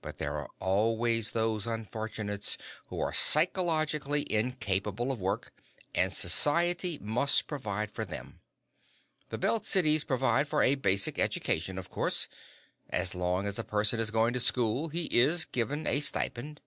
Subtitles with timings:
[0.00, 5.52] But there are always those unfortunates who are psychologically incapable of work,
[5.92, 8.38] and society must provide for them.
[9.30, 12.28] The Belt Cities provide for a basic education, of course.
[12.90, 16.60] As long as a person is going to school, he is given a stipend.